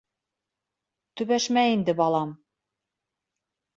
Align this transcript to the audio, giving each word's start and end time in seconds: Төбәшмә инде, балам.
Төбәшмә 1.21 1.67
инде, 1.75 1.95
балам. 2.03 2.33